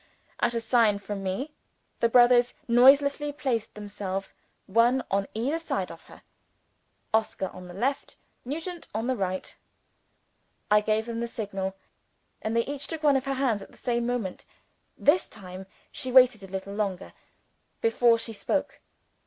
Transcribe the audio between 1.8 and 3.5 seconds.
the brothers noiselessly